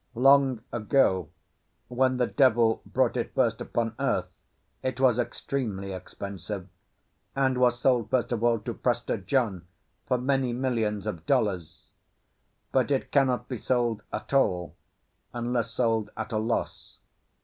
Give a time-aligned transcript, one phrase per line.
[0.15, 1.29] Long ago,
[1.87, 4.31] when the devil brought it first upon earth,
[4.81, 6.67] it was extremely expensive,
[7.35, 9.67] and was sold first of all to Prester John
[10.07, 11.83] for many millions of dollars;
[12.71, 14.75] but it cannot be sold at all,
[15.35, 16.97] unless sold at a loss.